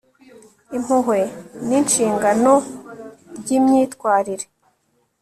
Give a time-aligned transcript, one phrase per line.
[0.77, 1.19] impuhwe
[1.67, 2.53] ni ishingiro
[3.39, 4.45] ry'imyitwarire